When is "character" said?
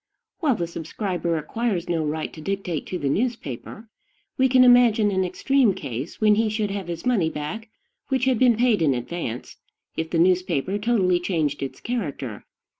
11.79-12.47